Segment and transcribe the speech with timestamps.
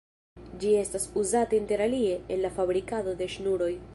[0.63, 3.73] Ĝi estas uzata interalie en la fabrikado de ŝnuroj.